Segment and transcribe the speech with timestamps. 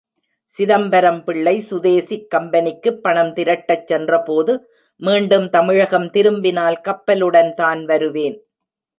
[0.55, 4.53] சிதம்பரம் பிள்ளை சுதேசிக் கம்பெனிக்குப் பணம் திரட்டிடச் சென்ற போது,
[5.01, 8.37] மீண்டும் தமிழகம் திரும்பினால் கப்பலுடன் தான் வருவேன்.